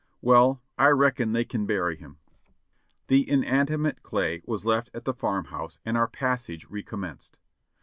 [0.19, 2.17] "Well, I reckon they kin bury him."
[3.05, 7.37] The inanimate clay was left at the farm house and our passage recommenced.